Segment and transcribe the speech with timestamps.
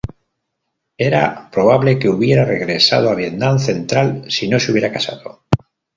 [0.97, 5.43] Era probable que hubiera regresado a Vietnam central si no se hubiera casado.